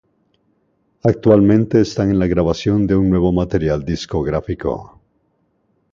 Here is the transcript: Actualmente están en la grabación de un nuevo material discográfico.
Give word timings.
Actualmente 1.03 1.79
están 1.79 2.09
en 2.09 2.17
la 2.17 2.25
grabación 2.25 2.87
de 2.87 2.95
un 2.95 3.07
nuevo 3.11 3.31
material 3.31 3.85
discográfico. 3.85 4.99